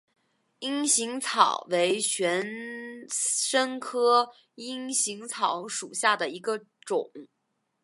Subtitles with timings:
[0.57, 2.43] 阴行草为玄
[3.07, 7.11] 参科阴行草属下的一个种。